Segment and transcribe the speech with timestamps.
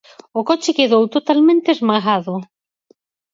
[0.39, 2.33] O coche quedou totalmente esmagado.